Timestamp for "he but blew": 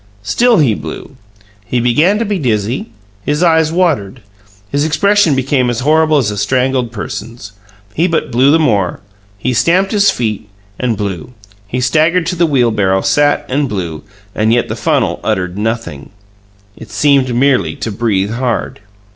7.93-8.49